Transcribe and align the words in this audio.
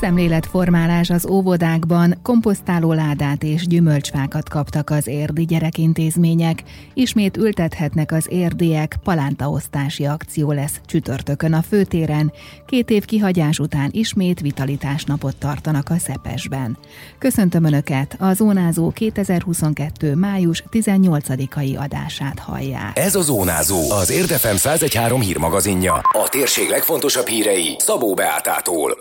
Szemléletformálás 0.00 1.10
az 1.10 1.26
óvodákban, 1.26 2.18
komposztáló 2.22 2.92
ládát 2.92 3.42
és 3.42 3.66
gyümölcsfákat 3.66 4.48
kaptak 4.48 4.90
az 4.90 5.06
érdi 5.06 5.44
gyerekintézmények. 5.44 6.62
Ismét 6.94 7.36
ültethetnek 7.36 8.12
az 8.12 8.26
érdiek, 8.28 8.96
palántaosztási 9.04 10.04
akció 10.04 10.52
lesz 10.52 10.80
csütörtökön 10.86 11.52
a 11.52 11.62
főtéren. 11.62 12.32
Két 12.66 12.90
év 12.90 13.04
kihagyás 13.04 13.58
után 13.58 13.88
ismét 13.92 14.40
vitalitásnapot 14.40 15.36
tartanak 15.36 15.88
a 15.90 15.98
Szepesben. 15.98 16.78
Köszöntöm 17.18 17.64
Önöket, 17.64 18.16
a 18.18 18.32
Zónázó 18.32 18.90
2022. 18.90 20.14
május 20.14 20.64
18-ai 20.70 21.78
adását 21.78 22.38
hallják. 22.38 22.98
Ez 22.98 23.14
a 23.14 23.22
Zónázó, 23.22 23.90
az 23.90 24.10
Érdefem 24.10 24.54
1013 24.54 25.20
hírmagazinja. 25.20 25.94
A 25.94 26.28
térség 26.28 26.68
legfontosabb 26.68 27.26
hírei 27.26 27.76
Szabó 27.78 28.14
Beátától. 28.14 28.98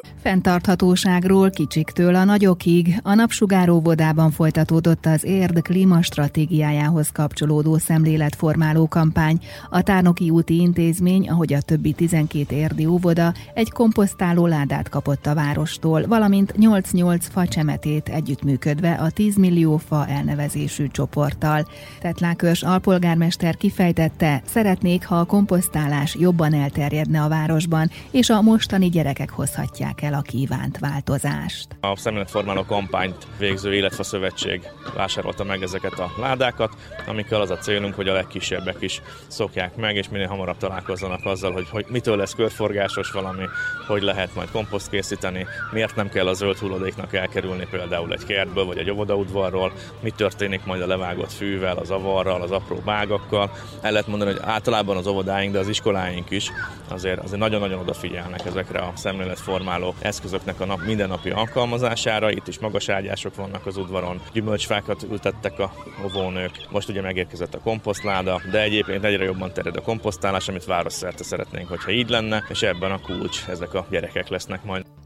Fenntarthatóságról 0.87 1.49
kicsiktől 1.49 2.15
a 2.15 2.23
nagyokig 2.23 2.99
a 3.03 3.13
napsugáró 3.13 3.79
vodában 3.79 4.31
folytatódott 4.31 5.05
az 5.05 5.23
érd 5.23 5.61
klímastratégiájához 5.61 7.09
kapcsolódó 7.09 7.77
szemléletformáló 7.77 8.87
kampány. 8.87 9.39
A 9.69 9.81
Tárnoki 9.81 10.29
úti 10.29 10.59
intézmény, 10.59 11.29
ahogy 11.29 11.53
a 11.53 11.61
többi 11.61 11.91
12 11.91 12.55
érdi 12.55 12.85
óvoda, 12.85 13.33
egy 13.53 13.71
komposztáló 13.71 14.45
ládát 14.45 14.89
kapott 14.89 15.25
a 15.25 15.33
várostól, 15.33 16.05
valamint 16.07 16.53
8-8 16.59 17.21
facsemetét 17.31 18.09
együttműködve 18.09 18.91
a 18.91 19.09
10 19.09 19.35
millió 19.35 19.77
fa 19.77 20.07
elnevezésű 20.07 20.87
csoporttal. 20.87 21.67
Tetlákörs 21.99 22.63
alpolgármester 22.63 23.57
kifejtette, 23.57 24.41
szeretnék, 24.45 25.05
ha 25.05 25.19
a 25.19 25.25
komposztálás 25.25 26.15
jobban 26.19 26.53
elterjedne 26.53 27.21
a 27.21 27.27
városban, 27.27 27.89
és 28.11 28.29
a 28.29 28.41
mostani 28.41 28.89
gyerekek 28.89 29.29
hozhatják 29.29 30.01
el 30.01 30.13
a 30.13 30.21
kívánt 30.21 30.76
változást. 30.79 31.67
A 31.79 31.95
szemléletformáló 31.95 32.65
kampányt 32.65 33.27
végző 33.37 33.73
Életfa 33.73 34.03
Szövetség 34.03 34.61
vásárolta 34.95 35.43
meg 35.43 35.61
ezeket 35.61 35.99
a 35.99 36.11
ládákat, 36.19 36.73
amikkel 37.07 37.41
az 37.41 37.49
a 37.49 37.57
célunk, 37.57 37.95
hogy 37.95 38.07
a 38.07 38.13
legkisebbek 38.13 38.77
is 38.79 39.01
szokják 39.27 39.75
meg, 39.75 39.95
és 39.95 40.09
minél 40.09 40.27
hamarabb 40.27 40.57
találkozzanak 40.57 41.25
azzal, 41.25 41.51
hogy, 41.51 41.69
hogy 41.69 41.85
mitől 41.89 42.17
lesz 42.17 42.33
körforgásos 42.33 43.11
valami, 43.11 43.43
hogy 43.87 44.01
lehet 44.01 44.35
majd 44.35 44.51
komposzt 44.51 44.89
készíteni, 44.89 45.47
miért 45.71 45.95
nem 45.95 46.09
kell 46.09 46.27
a 46.27 46.33
zöld 46.33 46.57
hulladéknak 46.57 47.13
elkerülni 47.13 47.67
például 47.71 48.13
egy 48.13 48.25
kertből 48.25 48.65
vagy 48.65 48.77
egy 48.77 48.89
óvodaudvarról, 48.89 49.71
mi 49.99 50.11
történik 50.11 50.65
majd 50.65 50.81
a 50.81 50.87
levágott 50.87 51.31
fűvel, 51.31 51.77
az 51.77 51.89
avarral, 51.89 52.41
az 52.41 52.51
apró 52.51 52.81
bágakkal. 52.85 53.51
El 53.81 53.91
lehet 53.91 54.07
mondani, 54.07 54.31
hogy 54.31 54.41
általában 54.43 54.97
az 54.97 55.07
óvodáink, 55.07 55.53
de 55.53 55.59
az 55.59 55.67
iskoláink 55.67 56.29
is 56.29 56.51
azért, 56.87 57.23
azért 57.23 57.39
nagyon-nagyon 57.39 57.79
odafigyelnek 57.79 58.45
ezekre 58.45 58.79
a 58.79 58.91
szemléletformáló 58.95 59.93
eszközöknek 59.99 60.59
a 60.59 60.65
nap, 60.67 60.85
mindennapi 60.85 61.29
alkalmazására. 61.29 62.31
Itt 62.31 62.47
is 62.47 62.59
magas 62.59 62.89
ágyások 62.89 63.35
vannak 63.35 63.65
az 63.65 63.77
udvaron, 63.77 64.21
gyümölcsfákat 64.33 65.03
ültettek 65.11 65.59
a 65.59 65.71
óvónők, 66.03 66.51
most 66.71 66.89
ugye 66.89 67.01
megérkezett 67.01 67.53
a 67.53 67.59
komposztláda, 67.59 68.41
de 68.51 68.61
egyébként 68.61 69.03
egyre 69.03 69.23
jobban 69.23 69.53
terjed 69.53 69.77
a 69.77 69.81
komposztálás, 69.81 70.47
amit 70.47 70.65
városszerte 70.65 71.23
szeretnénk, 71.23 71.67
hogyha 71.67 71.91
így 71.91 72.09
lenne, 72.09 72.43
és 72.49 72.61
ebben 72.61 72.91
a 72.91 72.99
kulcs, 72.99 73.45
ezek 73.49 73.73
a 73.73 73.85
gyerekek 73.89 74.27
lesznek 74.27 74.63
majd. 74.63 74.96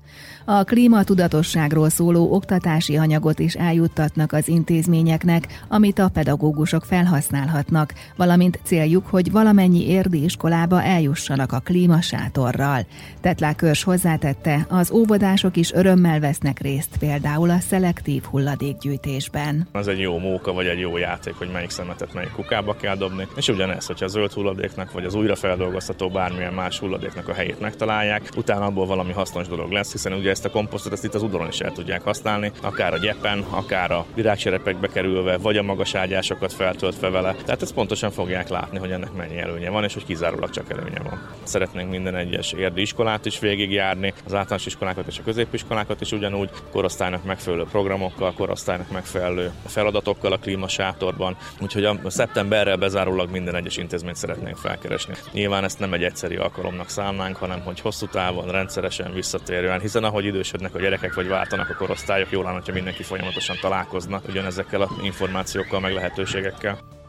A 0.45 0.63
klímatudatosságról 0.63 1.89
szóló 1.89 2.33
oktatási 2.33 2.97
anyagot 2.97 3.39
is 3.39 3.53
eljuttatnak 3.53 4.33
az 4.33 4.47
intézményeknek, 4.47 5.63
amit 5.67 5.99
a 5.99 6.09
pedagógusok 6.13 6.85
felhasználhatnak, 6.85 7.93
valamint 8.15 8.59
céljuk, 8.63 9.07
hogy 9.07 9.31
valamennyi 9.31 9.87
érdi 9.87 10.23
iskolába 10.23 10.83
eljussanak 10.83 11.51
a 11.51 11.59
klímasátorral. 11.59 12.85
Tetlákörs 13.21 13.83
hozzátette, 13.83 14.65
az 14.69 14.91
óvodások 14.91 15.57
is 15.57 15.71
örömmel 15.71 16.19
vesznek 16.19 16.59
részt 16.59 16.97
például 16.99 17.49
a 17.49 17.59
szelektív 17.59 18.23
hulladékgyűjtésben. 18.23 19.67
Az 19.71 19.87
egy 19.87 19.99
jó 19.99 20.17
móka 20.17 20.53
vagy 20.53 20.65
egy 20.65 20.79
jó 20.79 20.97
játék, 20.97 21.33
hogy 21.33 21.49
melyik 21.53 21.69
szemetet 21.69 22.13
melyik 22.13 22.31
kukába 22.31 22.75
kell 22.75 22.95
dobni, 22.95 23.27
és 23.35 23.47
ugyanez, 23.47 23.85
hogyha 23.85 24.05
a 24.05 24.07
zöld 24.07 24.31
hulladéknak 24.31 24.91
vagy 24.91 25.05
az 25.05 25.13
újrafeldolgozható 25.13 26.09
bármilyen 26.09 26.53
más 26.53 26.79
hulladéknak 26.79 27.27
a 27.27 27.33
helyét 27.33 27.59
megtalálják, 27.59 28.29
utána 28.37 28.65
abból 28.65 28.85
valami 28.85 29.11
hasznos 29.11 29.47
dolog 29.47 29.71
lesz, 29.71 29.91
hiszen 29.91 30.13
ugye 30.13 30.30
ezt 30.31 30.45
a 30.45 30.49
komposztot 30.49 30.93
ezt 30.93 31.03
itt 31.03 31.13
az 31.13 31.23
udvaron 31.23 31.47
is 31.47 31.59
el 31.59 31.71
tudják 31.71 32.01
használni, 32.01 32.51
akár 32.61 32.93
a 32.93 32.97
gyepen, 32.97 33.45
akár 33.49 33.91
a 33.91 34.05
virágcserepekbe 34.15 34.87
kerülve, 34.87 35.37
vagy 35.37 35.57
a 35.57 35.63
magas 35.63 35.95
ágyásokat 35.95 36.53
feltöltve 36.53 37.09
vele. 37.09 37.35
Tehát 37.45 37.61
ezt 37.61 37.73
pontosan 37.73 38.11
fogják 38.11 38.49
látni, 38.49 38.77
hogy 38.77 38.91
ennek 38.91 39.13
mennyi 39.13 39.39
előnye 39.39 39.69
van, 39.69 39.83
és 39.83 39.93
hogy 39.93 40.05
kizárólag 40.05 40.49
csak 40.49 40.69
előnye 40.69 40.99
van. 41.03 41.29
Szeretnénk 41.43 41.89
minden 41.89 42.15
egyes 42.15 42.51
érdi 42.51 42.81
iskolát 42.81 43.25
is 43.25 43.39
végigjárni, 43.39 44.13
az 44.25 44.33
általános 44.33 44.65
iskolákat 44.65 45.07
és 45.07 45.19
a 45.19 45.23
középiskolákat 45.23 46.01
is 46.01 46.11
ugyanúgy, 46.11 46.49
korosztálynak 46.71 47.23
megfelelő 47.23 47.63
programokkal, 47.71 48.33
korosztálynak 48.33 48.91
megfelelő 48.91 49.51
feladatokkal 49.65 50.31
a 50.31 50.37
klímasátorban. 50.37 51.37
Úgyhogy 51.59 51.85
a 51.85 52.09
szeptemberrel 52.09 52.77
bezárólag 52.77 53.31
minden 53.31 53.55
egyes 53.55 53.77
intézményt 53.77 54.15
szeretnénk 54.15 54.57
felkeresni. 54.57 55.13
Nyilván 55.31 55.63
ezt 55.63 55.79
nem 55.79 55.93
egy 55.93 56.03
egyszeri 56.03 56.35
alkalomnak 56.35 56.89
számnánk, 56.89 57.35
hanem 57.35 57.61
hogy 57.61 57.79
hosszú 57.79 58.05
távon, 58.05 58.51
rendszeresen 58.51 59.13
visszatérően, 59.13 59.79
hiszen 59.79 60.03
ahogy 60.03 60.20
idősödnek 60.25 60.75
a 60.75 60.79
gyerekek, 60.79 61.13
vagy 61.13 61.27
váltanak 61.27 61.69
a 61.69 61.75
korosztályok, 61.75 62.31
jól 62.31 62.43
lenne, 62.43 62.55
hogyha 62.55 62.73
mindenki 62.73 63.03
folyamatosan 63.03 63.57
találkozna 63.61 64.21
ugyanezekkel 64.29 64.81
a 64.81 64.89
információkkal, 65.01 65.79
meg 65.79 65.93
lehetőségekkel. 65.93 67.00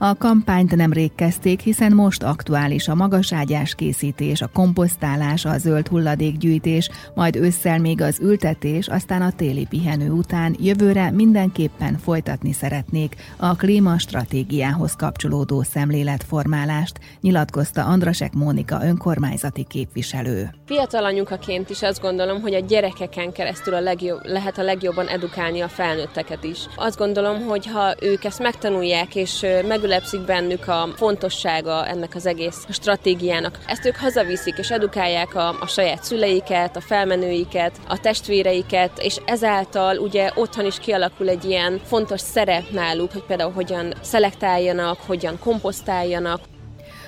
A 0.00 0.16
kampányt 0.16 0.76
nemrég 0.76 1.14
kezdték, 1.14 1.60
hiszen 1.60 1.92
most 1.92 2.22
aktuális 2.22 2.88
a 2.88 2.94
magaságyás 2.94 3.74
készítés, 3.74 4.40
a 4.40 4.50
komposztálás, 4.52 5.44
a 5.44 5.58
zöld 5.58 5.88
hulladékgyűjtés, 5.88 6.90
majd 7.14 7.36
ősszel 7.36 7.78
még 7.78 8.00
az 8.00 8.18
ültetés, 8.20 8.88
aztán 8.88 9.22
a 9.22 9.32
téli 9.32 9.66
pihenő 9.68 10.10
után 10.10 10.56
jövőre 10.60 11.10
mindenképpen 11.10 11.98
folytatni 11.98 12.52
szeretnék 12.52 13.16
a 13.36 13.56
klímastratégiához 13.56 14.96
kapcsolódó 14.96 15.62
szemléletformálást, 15.62 16.98
nyilatkozta 17.20 17.84
Andrasek 17.84 18.32
Mónika 18.32 18.78
önkormányzati 18.82 19.64
képviselő. 19.68 20.50
Fiatal 20.66 21.04
anyukaként 21.04 21.70
is 21.70 21.82
azt 21.82 22.00
gondolom, 22.00 22.40
hogy 22.40 22.54
a 22.54 22.60
gyerekeken 22.60 23.32
keresztül 23.32 23.74
a 23.74 23.80
legjobb, 23.80 24.20
lehet 24.22 24.58
a 24.58 24.62
legjobban 24.62 25.06
edukálni 25.06 25.60
a 25.60 25.68
felnőtteket 25.68 26.44
is. 26.44 26.58
Azt 26.76 26.98
gondolom, 26.98 27.40
hogy 27.40 27.66
ha 27.66 27.94
ők 28.00 28.24
ezt 28.24 28.42
megtanulják 28.42 29.14
és 29.14 29.46
meg 29.68 29.86
megülepszik 29.88 30.24
bennük 30.24 30.68
a 30.68 30.88
fontossága 30.96 31.86
ennek 31.86 32.14
az 32.14 32.26
egész 32.26 32.66
stratégiának. 32.68 33.58
Ezt 33.66 33.86
ők 33.86 33.96
hazaviszik 33.96 34.58
és 34.58 34.70
edukálják 34.70 35.34
a, 35.34 35.48
a 35.60 35.66
saját 35.66 36.04
szüleiket, 36.04 36.76
a 36.76 36.80
felmenőiket, 36.80 37.80
a 37.88 38.00
testvéreiket, 38.00 38.98
és 38.98 39.20
ezáltal 39.24 39.96
ugye 39.96 40.30
otthon 40.34 40.66
is 40.66 40.78
kialakul 40.78 41.28
egy 41.28 41.44
ilyen 41.44 41.80
fontos 41.84 42.20
szerep 42.20 42.70
náluk, 42.70 43.12
hogy 43.12 43.24
például 43.24 43.52
hogyan 43.52 43.94
szelektáljanak, 44.00 44.98
hogyan 45.06 45.38
komposztáljanak. 45.38 46.40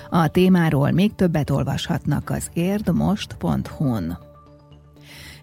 A 0.09 0.27
témáról 0.27 0.91
még 0.91 1.15
többet 1.15 1.49
olvashatnak 1.49 2.29
az 2.29 2.49
érdmost.hu-n. 2.53 4.30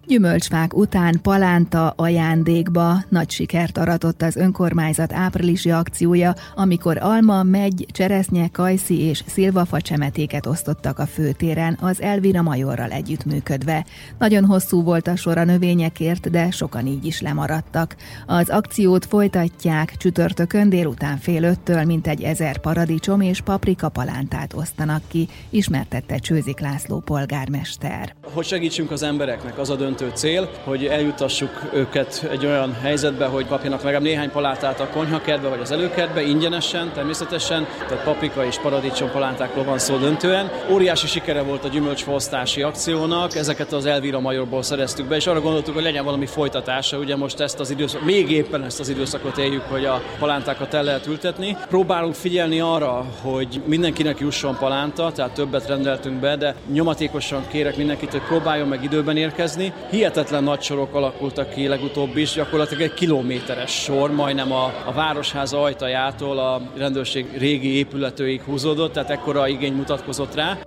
Gyümölcsfák 0.08 0.76
után 0.76 1.20
palánta 1.22 1.90
ajándékba 1.96 3.02
nagy 3.08 3.30
sikert 3.30 3.78
aratott 3.78 4.22
az 4.22 4.36
önkormányzat 4.36 5.12
áprilisi 5.12 5.70
akciója, 5.70 6.34
amikor 6.54 6.98
alma, 7.00 7.42
megy, 7.42 7.86
cseresznye, 7.92 8.48
kajszi 8.52 9.00
és 9.00 9.22
szilvafa 9.26 9.80
csemetéket 9.80 10.46
osztottak 10.46 10.98
a 10.98 11.06
főtéren 11.06 11.78
az 11.80 12.02
Elvira 12.02 12.42
Majorral 12.42 12.90
együttműködve. 12.90 13.84
Nagyon 14.18 14.44
hosszú 14.44 14.82
volt 14.82 15.06
a 15.06 15.16
sor 15.16 15.38
a 15.38 15.44
növényekért, 15.44 16.30
de 16.30 16.50
sokan 16.50 16.86
így 16.86 17.04
is 17.04 17.20
lemaradtak. 17.20 17.96
Az 18.26 18.48
akciót 18.48 19.06
folytatják 19.06 19.96
csütörtökön 19.96 20.68
délután 20.68 21.16
fél 21.16 21.42
öttől 21.42 21.84
mintegy 21.84 22.22
ezer 22.22 22.58
paradicsom 22.58 23.20
és 23.20 23.40
paprika 23.40 23.88
palántát 23.88 24.54
osztanak 24.54 25.02
ki, 25.08 25.28
ismertette 25.50 26.18
Csőzik 26.18 26.60
László 26.60 27.00
polgármester. 27.00 28.14
Hogy 28.32 28.46
segítsünk 28.46 28.90
az 28.90 29.02
embereknek, 29.02 29.58
az 29.58 29.70
a 29.70 29.76
döntő 29.76 29.97
döntő 29.98 30.16
cél, 30.16 30.48
hogy 30.64 30.86
eljutassuk 30.86 31.50
őket 31.72 32.26
egy 32.30 32.46
olyan 32.46 32.74
helyzetbe, 32.82 33.26
hogy 33.26 33.46
kapjanak 33.46 33.82
legalább 33.82 34.02
néhány 34.02 34.30
palátát 34.30 34.80
a 34.80 34.88
konyhakertbe 34.88 35.48
vagy 35.48 35.60
az 35.60 35.70
előkertbe, 35.70 36.22
ingyenesen, 36.22 36.92
természetesen, 36.94 37.66
tehát 37.88 38.04
paprika 38.04 38.44
és 38.44 38.58
paradicsom 38.58 39.10
palántákról 39.10 39.64
van 39.64 39.78
szó 39.78 39.96
döntően. 39.96 40.50
Óriási 40.70 41.06
sikere 41.06 41.42
volt 41.42 41.64
a 41.64 41.68
gyümölcsfosztási 41.68 42.62
akciónak, 42.62 43.36
ezeket 43.36 43.72
az 43.72 43.86
Elvira 43.86 44.20
Majorból 44.20 44.62
szereztük 44.62 45.06
be, 45.06 45.16
és 45.16 45.26
arra 45.26 45.40
gondoltuk, 45.40 45.74
hogy 45.74 45.82
legyen 45.82 46.04
valami 46.04 46.26
folytatása, 46.26 46.98
ugye 46.98 47.16
most 47.16 47.40
ezt 47.40 47.60
az 47.60 47.70
időszak, 47.70 48.04
még 48.04 48.30
éppen 48.30 48.64
ezt 48.64 48.80
az 48.80 48.88
időszakot 48.88 49.38
éljük, 49.38 49.62
hogy 49.62 49.84
a 49.84 50.02
palántákat 50.18 50.74
el 50.74 50.82
lehet 50.82 51.06
ültetni. 51.06 51.56
Próbálunk 51.68 52.14
figyelni 52.14 52.60
arra, 52.60 53.04
hogy 53.22 53.62
mindenkinek 53.64 54.18
jusson 54.18 54.56
palánta, 54.58 55.12
tehát 55.12 55.32
többet 55.32 55.66
rendeltünk 55.66 56.20
be, 56.20 56.36
de 56.36 56.54
nyomatékosan 56.72 57.46
kérek 57.48 57.76
mindenkit, 57.76 58.10
hogy 58.10 58.22
próbáljon 58.22 58.68
meg 58.68 58.84
időben 58.84 59.16
érkezni, 59.16 59.72
hihetetlen 59.90 60.44
nagy 60.44 60.62
sorok 60.62 60.94
alakultak 60.94 61.50
ki 61.50 61.66
legutóbb 61.66 62.16
is, 62.16 62.32
gyakorlatilag 62.32 62.82
egy 62.82 62.94
kilométeres 62.94 63.82
sor, 63.82 64.10
majdnem 64.10 64.52
a, 64.52 64.64
a 64.64 64.92
városház 64.92 65.52
ajtajától 65.52 66.38
a 66.38 66.62
rendőrség 66.76 67.26
régi 67.38 67.76
épületőig 67.76 68.40
húzódott, 68.42 68.92
tehát 68.92 69.10
ekkora 69.10 69.48
igény 69.48 69.72
mutatkozott 69.72 70.34
rá. 70.34 70.58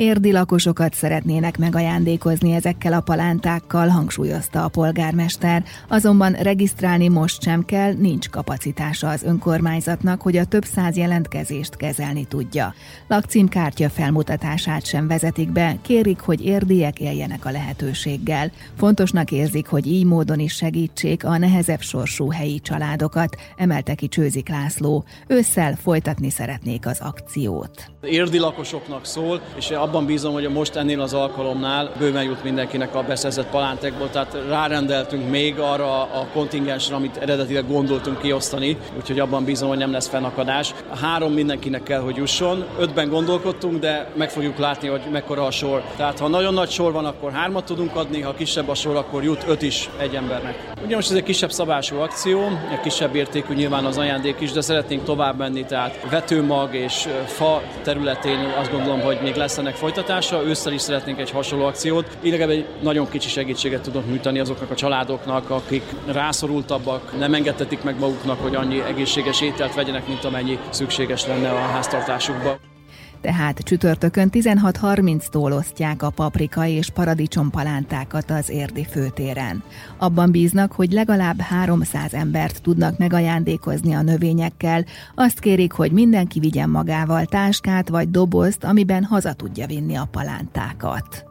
Érdi 0.00 0.32
lakosokat 0.32 0.94
szeretnének 0.94 1.58
megajándékozni 1.58 2.52
ezekkel 2.52 2.92
a 2.92 3.00
palántákkal, 3.00 3.88
hangsúlyozta 3.88 4.64
a 4.64 4.68
polgármester, 4.68 5.64
azonban 5.88 6.32
regisztrálni 6.32 7.08
most 7.08 7.42
sem 7.42 7.64
kell, 7.64 7.92
nincs 7.92 8.28
kapacitása 8.28 9.08
az 9.08 9.22
önkormányzatnak, 9.22 10.22
hogy 10.22 10.36
a 10.36 10.44
több 10.44 10.64
száz 10.64 10.96
jelentkezést 10.96 11.76
kezelni 11.76 12.24
tudja. 12.24 12.74
Lakcímkártya 13.08 13.88
felmutatását 13.88 14.86
sem 14.86 15.08
vezetik 15.08 15.52
be, 15.52 15.76
kérik, 15.82 16.20
hogy 16.20 16.44
érdiek 16.44 17.00
éljenek 17.00 17.44
a 17.44 17.50
lehetőséggel. 17.50 18.50
Fontosnak 18.76 19.30
érzik, 19.30 19.66
hogy 19.66 19.86
így 19.86 20.04
módon 20.04 20.38
is 20.38 20.54
segítsék 20.54 21.24
a 21.24 21.38
nehezebb 21.38 21.80
sorsú 21.80 22.30
helyi 22.30 22.60
családokat, 22.60 23.36
emelte 23.56 23.94
ki 23.94 24.08
Csőzik 24.08 24.48
László. 24.48 25.04
Ősszel 25.26 25.76
folytatni 25.76 26.30
szeretnék 26.30 26.86
az 26.86 27.00
akciót. 27.00 27.90
Érdi 28.02 28.38
lakosoknak 28.38 29.04
szól, 29.04 29.40
és 29.56 29.70
abban 29.88 30.06
bízom, 30.06 30.32
hogy 30.32 30.48
most 30.48 30.76
ennél 30.76 31.00
az 31.00 31.14
alkalomnál 31.14 31.90
bőven 31.98 32.24
jut 32.24 32.44
mindenkinek 32.44 32.94
a 32.94 33.02
beszerzett 33.02 33.46
palántekból, 33.46 34.10
tehát 34.10 34.36
rárendeltünk 34.48 35.30
még 35.30 35.58
arra 35.58 36.02
a 36.02 36.26
kontingensre, 36.32 36.94
amit 36.94 37.16
eredetileg 37.16 37.66
gondoltunk 37.66 38.20
kiosztani, 38.20 38.76
úgyhogy 38.96 39.18
abban 39.18 39.44
bízom, 39.44 39.68
hogy 39.68 39.78
nem 39.78 39.92
lesz 39.92 40.08
fennakadás. 40.08 40.74
Három 41.00 41.32
mindenkinek 41.32 41.82
kell, 41.82 42.00
hogy 42.00 42.16
jusson. 42.16 42.64
Ötben 42.78 43.08
gondolkodtunk, 43.08 43.80
de 43.80 44.10
meg 44.14 44.30
fogjuk 44.30 44.58
látni, 44.58 44.88
hogy 44.88 45.00
mekkora 45.12 45.44
a 45.46 45.50
sor. 45.50 45.82
Tehát 45.96 46.18
ha 46.18 46.28
nagyon 46.28 46.54
nagy 46.54 46.70
sor 46.70 46.92
van, 46.92 47.04
akkor 47.04 47.32
hármat 47.32 47.64
tudunk 47.64 47.96
adni, 47.96 48.20
ha 48.20 48.34
kisebb 48.34 48.68
a 48.68 48.74
sor, 48.74 48.96
akkor 48.96 49.24
jut 49.24 49.44
öt 49.48 49.62
is 49.62 49.90
egy 49.98 50.14
embernek. 50.14 50.72
Ugye 50.84 50.94
most 50.94 51.10
ez 51.10 51.16
egy 51.16 51.22
kisebb 51.22 51.52
szabású 51.52 51.96
akció, 51.96 52.40
egy 52.72 52.80
kisebb 52.80 53.14
értékű 53.14 53.54
nyilván 53.54 53.84
az 53.84 53.98
ajándék 53.98 54.40
is, 54.40 54.52
de 54.52 54.60
szeretnénk 54.60 55.04
tovább 55.04 55.38
menni, 55.38 55.64
tehát 55.64 56.06
vetőmag 56.10 56.74
és 56.74 57.08
fa 57.26 57.62
területén 57.82 58.38
azt 58.60 58.70
gondolom, 58.70 59.00
hogy 59.00 59.18
még 59.22 59.34
lesz 59.34 59.58
ennek 59.58 59.74
folytatása. 59.78 60.42
Ősszel 60.42 60.72
is 60.72 60.80
szeretnénk 60.80 61.18
egy 61.18 61.30
hasonló 61.30 61.64
akciót. 61.64 62.18
Így 62.22 62.32
egy 62.32 62.66
nagyon 62.82 63.08
kicsi 63.08 63.28
segítséget 63.28 63.82
tudunk 63.82 64.06
nyújtani 64.06 64.38
azoknak 64.38 64.70
a 64.70 64.74
családoknak, 64.74 65.50
akik 65.50 65.82
rászorultabbak, 66.06 67.18
nem 67.18 67.34
engedhetik 67.34 67.82
meg 67.82 67.98
maguknak, 67.98 68.40
hogy 68.40 68.54
annyi 68.54 68.80
egészséges 68.80 69.40
ételt 69.40 69.74
vegyenek, 69.74 70.06
mint 70.06 70.24
amennyi 70.24 70.58
szükséges 70.70 71.26
lenne 71.26 71.50
a 71.50 71.58
háztartásukban 71.58 72.77
tehát 73.20 73.58
csütörtökön 73.58 74.28
16.30-tól 74.32 75.56
osztják 75.56 76.02
a 76.02 76.10
paprika 76.10 76.66
és 76.66 76.90
paradicsompalántákat 76.90 78.30
az 78.30 78.50
érdi 78.50 78.84
főtéren. 78.84 79.62
Abban 79.98 80.30
bíznak, 80.30 80.72
hogy 80.72 80.92
legalább 80.92 81.40
300 81.40 82.14
embert 82.14 82.62
tudnak 82.62 82.98
megajándékozni 82.98 83.92
a 83.92 84.02
növényekkel, 84.02 84.84
azt 85.14 85.38
kérik, 85.38 85.72
hogy 85.72 85.92
mindenki 85.92 86.38
vigyen 86.38 86.70
magával 86.70 87.24
táskát 87.24 87.88
vagy 87.88 88.10
dobozt, 88.10 88.64
amiben 88.64 89.04
haza 89.04 89.32
tudja 89.32 89.66
vinni 89.66 89.96
a 89.96 90.08
palántákat. 90.10 91.28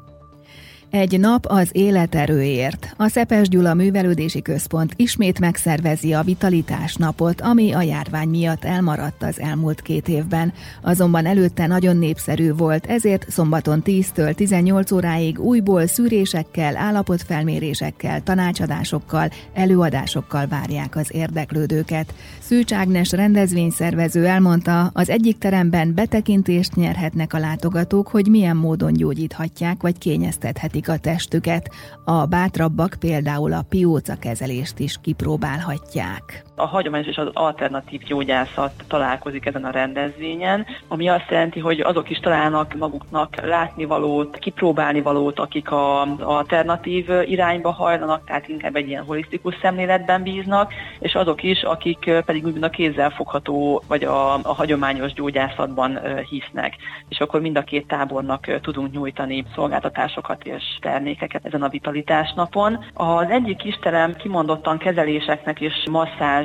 Egy 0.92 1.20
nap 1.20 1.46
az 1.46 1.70
életerőért. 1.72 2.94
A 2.98 3.08
Szepes 3.08 3.48
Gyula 3.48 3.74
Művelődési 3.74 4.42
Központ 4.42 4.94
ismét 4.96 5.40
megszervezi 5.40 6.14
a 6.14 6.22
Vitalitás 6.22 6.96
napot, 6.96 7.42
ami 7.42 7.72
a 7.72 7.82
járvány 7.82 8.28
miatt 8.28 8.64
elmaradt 8.64 9.24
az 9.24 9.40
elmúlt 9.40 9.82
két 9.82 10.08
évben. 10.08 10.54
Azonban 10.82 11.26
előtte 11.26 11.68
nagyon 11.68 11.98
népszerű 11.98 12.54
volt, 12.54 12.86
ezért 12.86 13.30
szombaton 13.30 13.82
10-től 13.86 14.34
18 14.34 14.92
óráig 14.92 15.40
újból 15.40 15.88
szűrésekkel, 15.88 16.78
állapotfelmérésekkel, 16.78 18.24
tanácsadásokkal, 18.24 19.30
előadásokkal 19.54 20.48
várják 20.48 20.96
az 20.96 21.08
érdeklődőket. 21.12 22.14
Szűcs 22.40 22.74
Ágnes 22.74 23.12
rendezvényszervező 23.12 24.26
elmondta, 24.26 24.90
az 24.94 25.10
egyik 25.10 25.38
teremben 25.38 25.94
betekintést 25.94 26.76
nyerhetnek 26.76 27.34
a 27.34 27.40
látogatók, 27.40 28.08
hogy 28.08 28.28
milyen 28.28 28.56
módon 28.56 28.94
gyógyíthatják 28.94 29.82
vagy 29.82 29.98
kényeztethetik 29.98 30.77
segítik 30.78 30.90
a 30.90 30.98
testüket, 30.98 31.70
a 32.06 32.26
bátrabbak 32.26 32.96
például 33.00 33.54
a 33.54 33.62
pióca 33.62 34.16
kezelést 34.16 34.80
is 34.80 34.98
kipróbálhatják. 35.02 36.47
A 36.60 36.66
hagyományos 36.66 37.08
és 37.08 37.18
az 37.18 37.30
alternatív 37.34 38.02
gyógyászat 38.02 38.72
találkozik 38.88 39.46
ezen 39.46 39.66
a 39.66 39.72
rendezvényen, 39.72 40.66
ami 40.88 41.10
azt 41.10 41.30
jelenti, 41.30 41.60
hogy 41.60 41.80
azok 41.80 42.10
is 42.10 42.20
találnak 42.20 42.74
maguknak 42.74 43.36
látnivalót, 43.46 44.38
kipróbálni 44.38 45.02
valót, 45.02 45.40
akik 45.40 45.72
a 45.72 46.02
alternatív 46.20 47.10
irányba 47.26 47.72
hajlanak, 47.72 48.26
tehát 48.26 48.48
inkább 48.48 48.76
egy 48.76 48.88
ilyen 48.88 49.04
holisztikus 49.04 49.56
szemléletben 49.62 50.24
bíznak, 50.24 50.74
és 51.00 51.16
azok 51.16 51.44
is, 51.44 51.64
akik 51.64 52.12
pedig 52.26 52.46
úgymond 52.46 52.64
a 52.64 52.70
kézzelfogható 52.70 53.84
vagy 53.88 54.04
a, 54.04 54.34
a 54.34 54.54
hagyományos 54.54 55.14
gyógyászatban 55.14 56.00
hisznek. 56.30 56.76
És 57.10 57.20
akkor 57.20 57.42
mind 57.42 57.58
a 57.58 57.64
két 57.64 57.88
tábornak 57.88 58.60
tudunk 58.62 58.92
nyújtani 58.92 59.46
szolgáltatásokat 59.56 60.46
és 60.46 60.64
termékeket 60.82 61.46
ezen 61.46 61.64
a 61.64 61.70
vitalitás 61.70 62.34
napon. 62.36 62.86
Az 62.94 63.30
egyik 63.30 63.58
kisterem 63.58 64.16
kimondottan 64.16 64.78
kezeléseknek 64.78 65.62
és 65.62 65.74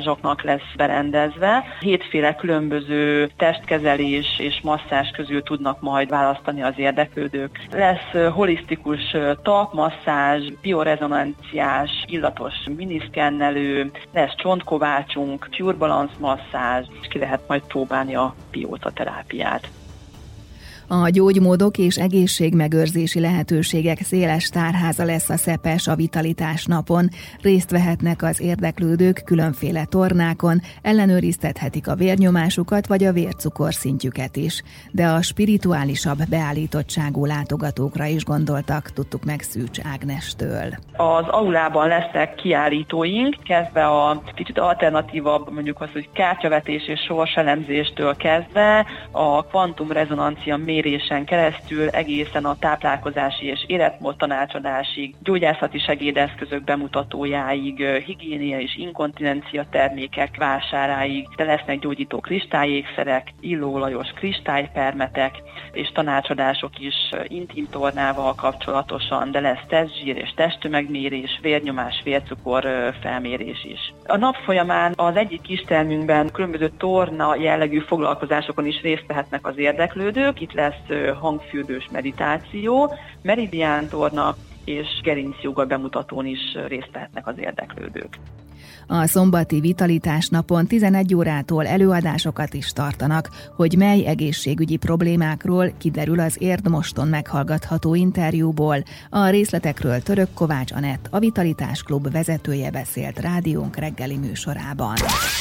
masszázsoknak 0.03 0.43
lesz 0.43 0.73
berendezve. 0.75 1.63
Hétféle 1.79 2.35
különböző 2.35 3.29
testkezelés 3.37 4.39
és 4.39 4.59
masszázs 4.63 5.09
közül 5.09 5.43
tudnak 5.43 5.81
majd 5.81 6.09
választani 6.09 6.63
az 6.63 6.73
érdeklődők. 6.77 7.59
Lesz 7.71 8.31
holisztikus 8.33 9.15
talpmasszázs, 9.43 10.51
biorezonanciás, 10.61 11.89
illatos 12.05 12.53
miniszkennelő, 12.75 13.91
lesz 14.13 14.35
csontkovácsunk, 14.35 15.47
pure 15.57 15.77
balance 15.77 16.13
masszázs, 16.19 16.85
és 17.01 17.07
ki 17.07 17.19
lehet 17.19 17.41
majd 17.47 17.61
próbálni 17.67 18.15
a 18.15 18.35
bióta 18.51 18.91
terápiát. 18.91 19.82
A 21.01 21.09
gyógymódok 21.09 21.77
és 21.77 21.97
egészségmegőrzési 21.97 23.19
lehetőségek 23.19 23.97
széles 24.01 24.49
tárháza 24.49 25.05
lesz 25.05 25.29
a 25.29 25.37
Szepes 25.37 25.87
a 25.87 25.95
Vitalitás 25.95 26.65
napon. 26.65 27.09
Részt 27.41 27.71
vehetnek 27.71 28.23
az 28.23 28.41
érdeklődők 28.41 29.21
különféle 29.25 29.85
tornákon, 29.85 30.61
ellenőriztethetik 30.81 31.87
a 31.87 31.95
vérnyomásukat 31.95 32.87
vagy 32.87 33.03
a 33.03 33.11
vércukorszintjüket 33.11 34.35
is. 34.35 34.63
De 34.91 35.07
a 35.07 35.21
spirituálisabb 35.21 36.17
beállítottságú 36.29 37.25
látogatókra 37.25 38.05
is 38.05 38.23
gondoltak, 38.23 38.91
tudtuk 38.91 39.23
meg 39.23 39.41
Szűcs 39.41 39.79
Ágnestől. 39.93 40.73
Az 40.97 41.27
aulában 41.27 41.87
lesznek 41.87 42.35
kiállítóink, 42.35 43.35
kezdve 43.43 43.85
a 43.85 44.21
kicsit 44.35 44.59
alternatívabb, 44.59 45.53
mondjuk 45.53 45.81
az, 45.81 45.89
hogy 45.93 46.09
kártyavetés 46.13 46.87
és 46.87 46.99
sorselemzéstől 46.99 48.15
kezdve 48.15 48.85
a 49.11 49.45
kvantumrezonancia 49.45 50.57
mérésen 50.83 51.25
keresztül 51.25 51.89
egészen 51.89 52.45
a 52.45 52.55
táplálkozási 52.59 53.45
és 53.45 53.63
életmód 53.67 54.17
tanácsadásig, 54.17 55.15
gyógyászati 55.23 55.79
segédeszközök 55.79 56.63
bemutatójáig, 56.63 57.85
higiénia 58.05 58.59
és 58.59 58.77
inkontinencia 58.77 59.65
termékek 59.69 60.37
vásáráig, 60.37 61.27
de 61.35 61.43
lesznek 61.43 61.79
gyógyító 61.79 62.19
kristályékszerek, 62.19 63.27
illóolajos 63.39 64.07
kristálypermetek, 64.15 65.33
és 65.73 65.91
tanácsadások 65.91 66.79
is 66.79 66.95
intim 67.27 67.67
tornával 67.69 68.35
kapcsolatosan, 68.35 69.31
de 69.31 69.39
lesz 69.39 69.65
testzsír 69.67 70.17
és 70.17 70.33
testtömegmérés, 70.35 71.39
vérnyomás, 71.41 72.01
vércukor 72.03 72.65
felmérés 73.01 73.65
is. 73.65 73.93
A 74.05 74.17
nap 74.17 74.35
folyamán 74.35 74.93
az 74.95 75.15
egyik 75.15 75.41
kistermünkben 75.41 76.31
különböző 76.31 76.71
torna 76.77 77.35
jellegű 77.35 77.79
foglalkozásokon 77.79 78.65
is 78.65 78.81
részt 78.81 79.05
vehetnek 79.07 79.47
az 79.47 79.57
érdeklődők. 79.57 80.41
Itt 80.41 80.53
lesz 80.53 81.15
hangfürdős 81.19 81.87
meditáció, 81.91 82.93
meridiántorna 83.21 84.35
és 84.65 84.87
gerincjoga 85.03 85.65
bemutatón 85.65 86.25
is 86.25 86.57
részt 86.67 86.89
vehetnek 86.91 87.27
az 87.27 87.35
érdeklődők. 87.37 88.17
A 88.87 89.07
szombati 89.07 89.59
vitalitás 89.59 90.27
napon 90.27 90.67
11 90.67 91.15
órától 91.15 91.67
előadásokat 91.67 92.53
is 92.53 92.73
tartanak, 92.73 93.29
hogy 93.55 93.77
mely 93.77 94.05
egészségügyi 94.05 94.75
problémákról 94.75 95.73
kiderül 95.77 96.19
az 96.19 96.35
Érdmoston 96.39 97.07
meghallgatható 97.07 97.95
interjúból. 97.95 98.83
A 99.09 99.29
részletekről 99.29 100.01
Török 100.01 100.33
Kovács 100.33 100.71
Anett, 100.71 101.07
a 101.09 101.19
Vitalitás 101.19 101.83
Klub 101.83 102.11
vezetője 102.11 102.71
beszélt 102.71 103.19
rádiónk 103.19 103.75
reggeli 103.75 104.17
műsorában. 104.17 104.95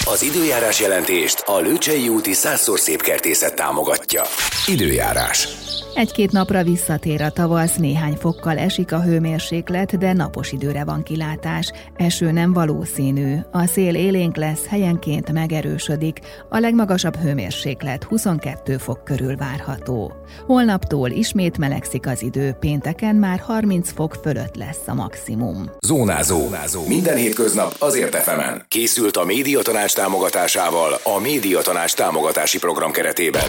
Az 0.05 0.23
időjárás 0.23 0.81
jelentést 0.81 1.43
a 1.47 1.61
Lőcsei 1.61 2.09
úti 2.09 2.33
százszor 2.33 2.79
szép 2.79 3.01
kertészet 3.01 3.55
támogatja. 3.55 4.23
Időjárás. 4.67 5.49
Egy-két 5.95 6.33
napra 6.33 6.63
visszatér 6.63 7.23
a 7.23 7.31
tavasz, 7.31 7.77
néhány 7.77 8.15
fokkal 8.15 8.59
esik 8.59 8.93
a 8.93 9.03
hőmérséklet, 9.03 9.99
de 9.99 10.13
napos 10.13 10.53
időre 10.53 10.85
van 10.85 11.03
kilátás. 11.03 11.73
Eső 11.97 12.31
nem 12.31 12.53
valószínű 12.53 13.12
valószínű. 13.13 13.41
A 13.51 13.67
szél 13.67 13.95
élénk 13.95 14.37
lesz, 14.37 14.67
helyenként 14.67 15.33
megerősödik, 15.33 16.19
a 16.49 16.59
legmagasabb 16.59 17.17
hőmérséklet 17.17 18.05
22 18.05 18.77
fok 18.77 19.05
körül 19.05 19.37
várható. 19.37 20.13
Holnaptól 20.47 21.11
ismét 21.11 21.59
melegszik 21.59 22.07
az 22.07 22.23
idő, 22.23 22.53
pénteken 22.53 23.17
már 23.17 23.39
30 23.39 23.93
fok 23.93 24.17
fölött 24.23 24.57
lesz 24.57 24.87
a 24.87 24.95
maximum. 24.95 25.71
Zónázó. 25.81 26.39
Zónázó. 26.39 26.87
Minden 26.87 27.17
hétköznap 27.17 27.75
azért 27.79 28.15
efemen. 28.15 28.65
Készült 28.69 29.17
a 29.17 29.25
médiatanács 29.25 29.95
támogatásával 29.95 30.93
a 31.03 31.21
Médiatanács 31.21 31.95
támogatási 31.95 32.59
program 32.59 32.91
keretében. 32.93 33.43